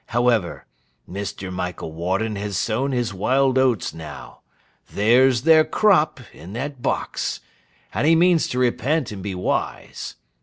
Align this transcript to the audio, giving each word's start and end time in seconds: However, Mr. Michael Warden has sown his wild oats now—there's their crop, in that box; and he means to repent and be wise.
However, 0.07 0.65
Mr. 1.07 1.53
Michael 1.53 1.91
Warden 1.91 2.35
has 2.35 2.57
sown 2.57 2.91
his 2.91 3.13
wild 3.13 3.59
oats 3.59 3.93
now—there's 3.93 5.43
their 5.43 5.63
crop, 5.63 6.19
in 6.33 6.53
that 6.53 6.81
box; 6.81 7.39
and 7.93 8.07
he 8.07 8.15
means 8.15 8.47
to 8.47 8.57
repent 8.57 9.11
and 9.11 9.21
be 9.21 9.35
wise. 9.35 10.15